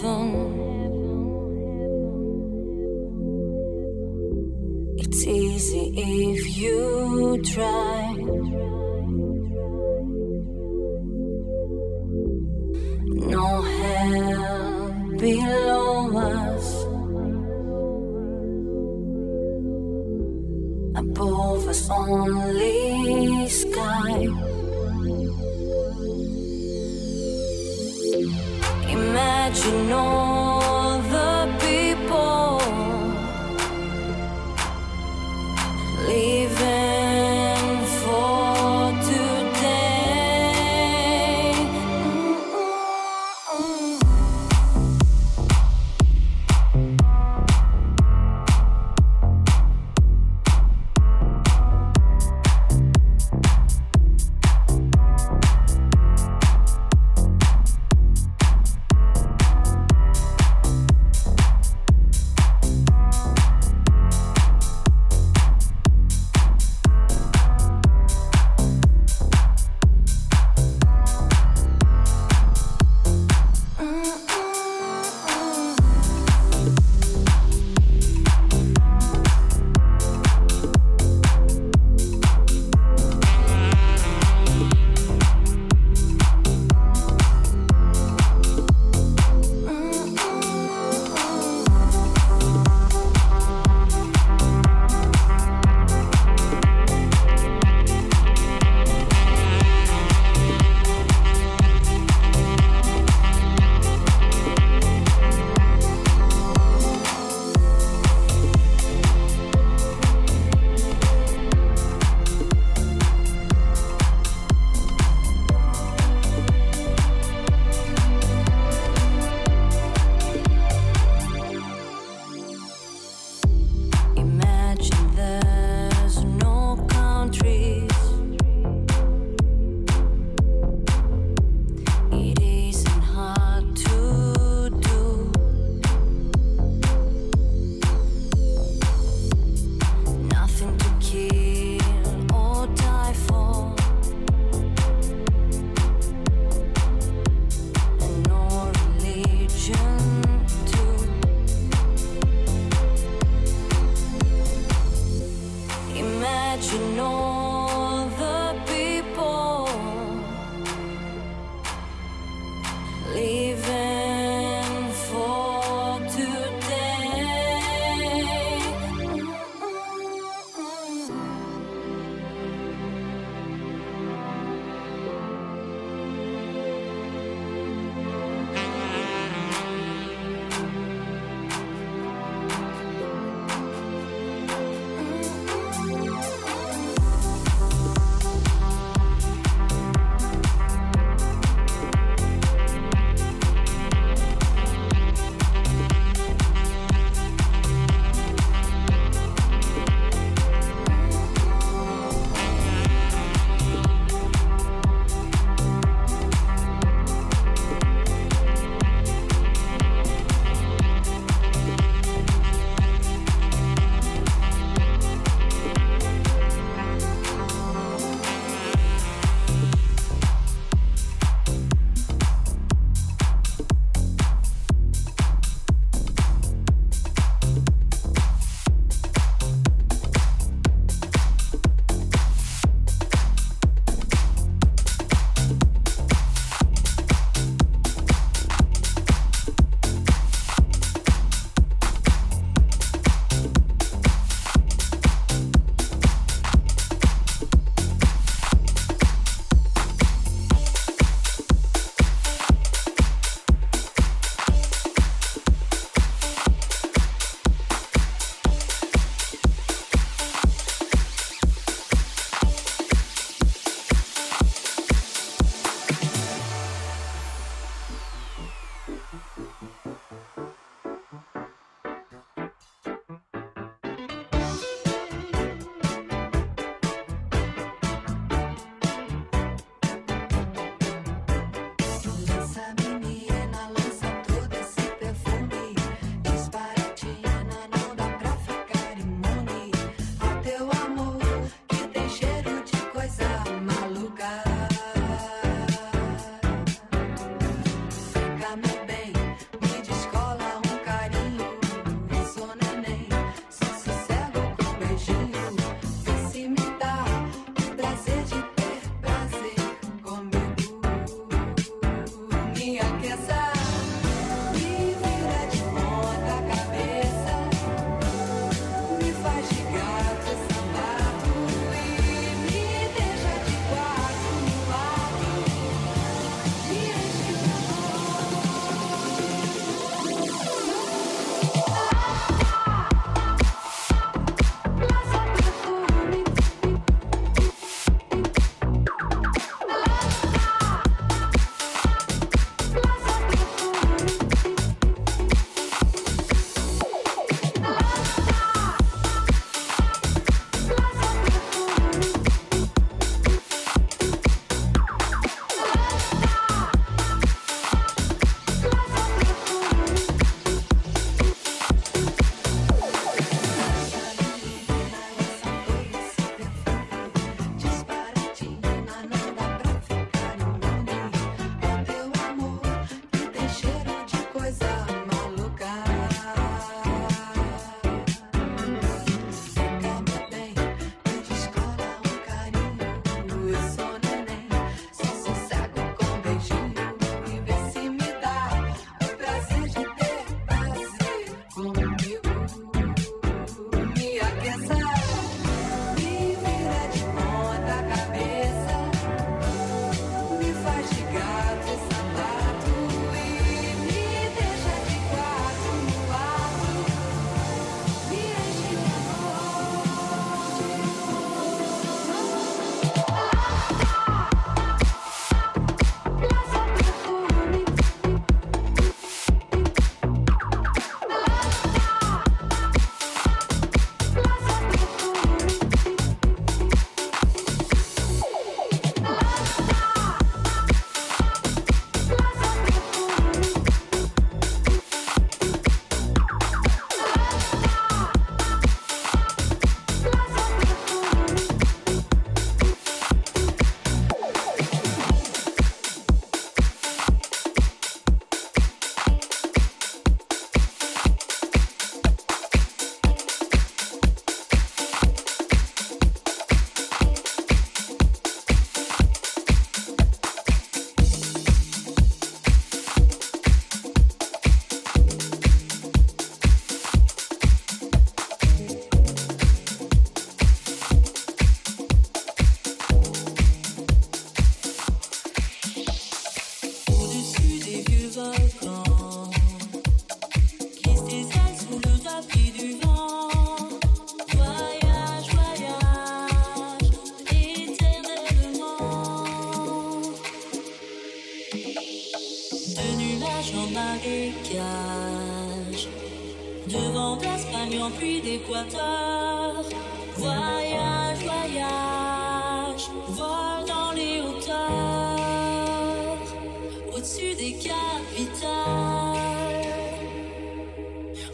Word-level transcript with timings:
风。 0.00 0.57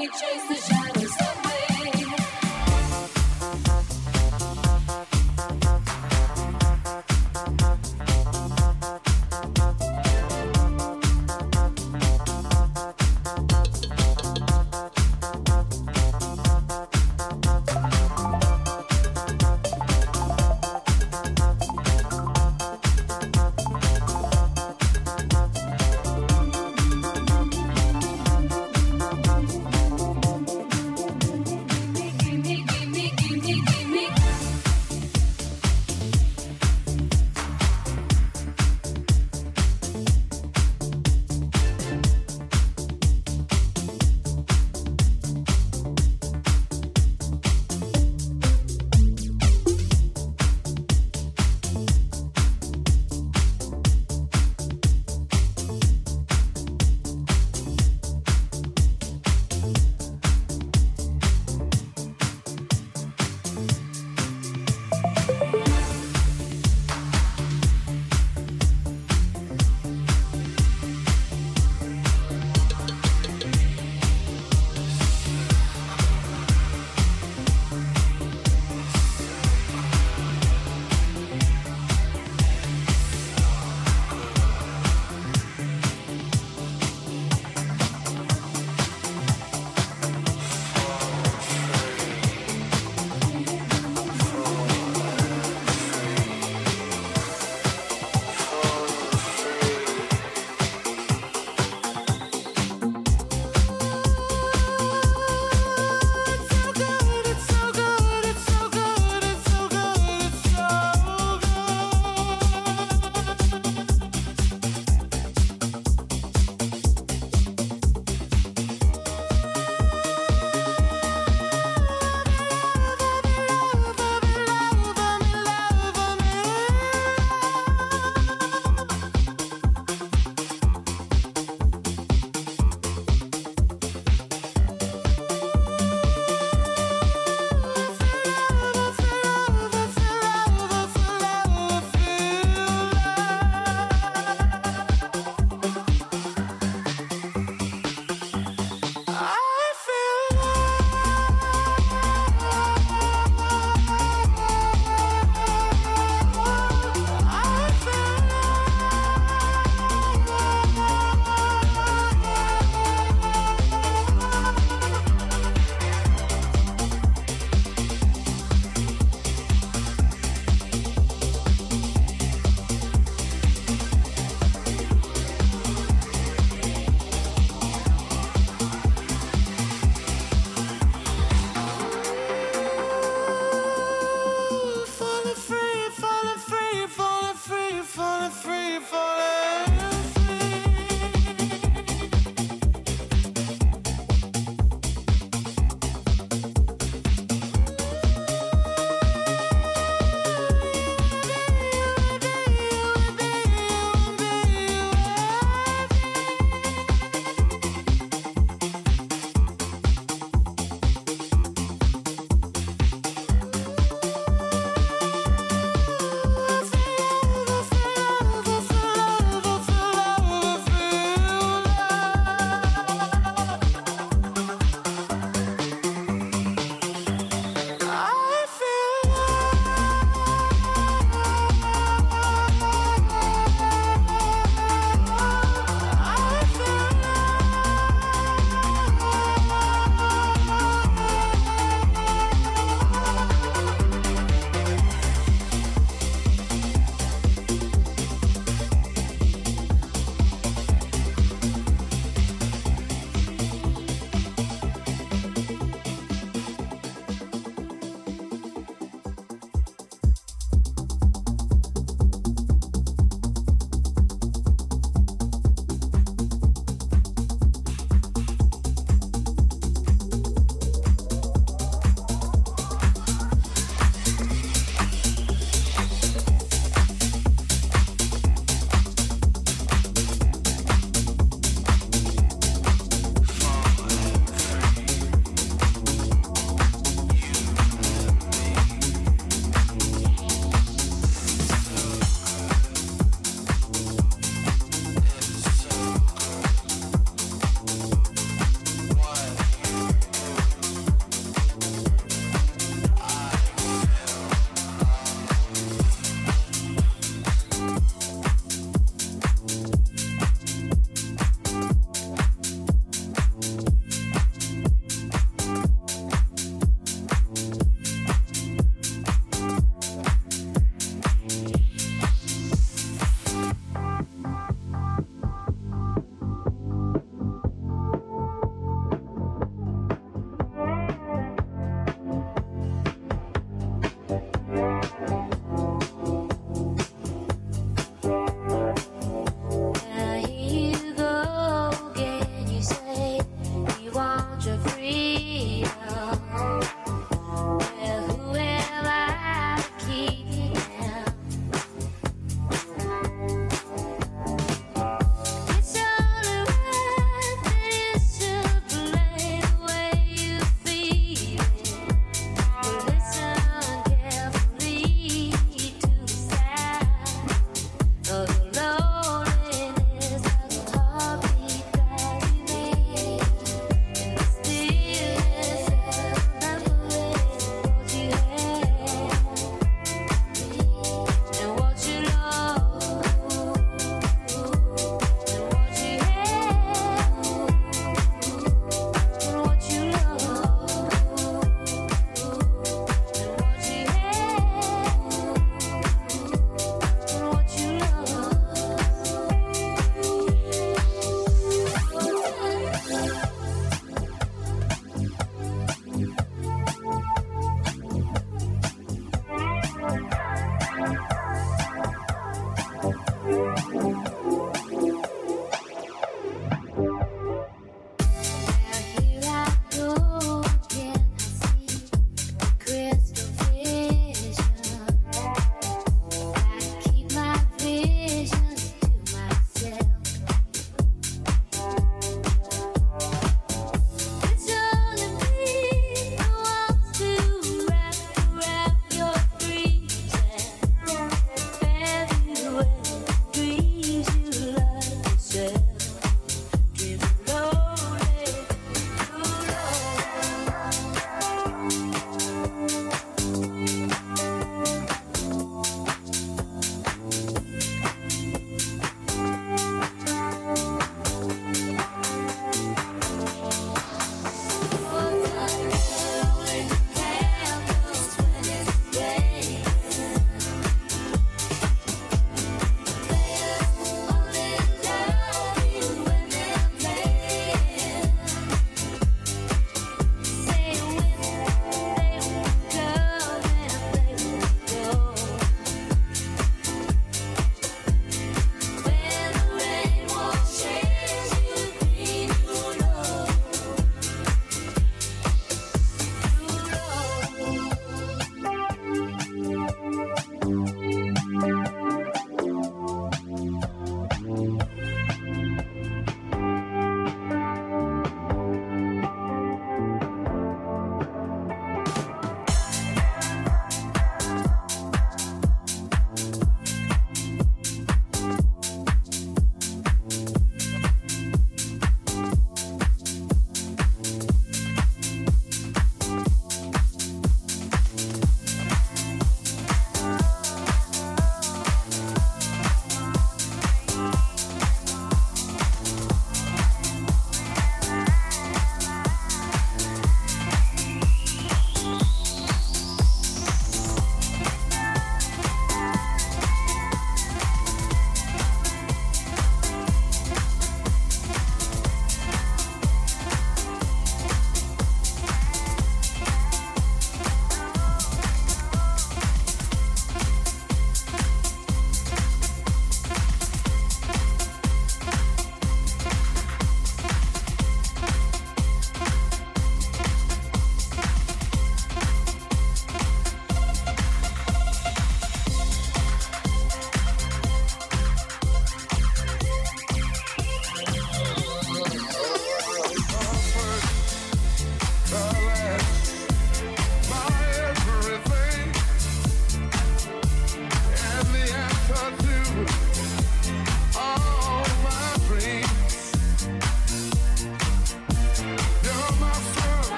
we 0.00 0.06
chase 0.06 0.48
the 0.48 0.54
shadow. 0.56 0.99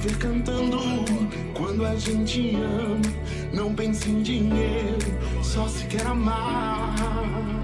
viver 0.00 0.16
cantando 0.16 0.78
quando 1.54 1.84
a 1.84 1.94
gente 1.96 2.54
ama. 2.56 3.00
Não 3.52 3.74
pense 3.74 4.08
em 4.08 4.22
dinheiro, 4.22 4.98
só 5.42 5.68
se 5.68 5.86
quer 5.86 6.06
amar. 6.06 7.59